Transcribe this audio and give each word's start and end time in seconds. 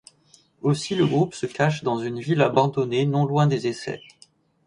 Aussi 0.63 0.95
le 0.95 1.05
groupe 1.05 1.35
se 1.35 1.45
cache 1.45 1.83
dans 1.83 1.99
une 1.99 2.21
ville 2.21 2.41
abandonnée 2.41 3.05
non 3.05 3.23
loin 3.23 3.45
des 3.45 3.67
essais. 3.67 4.01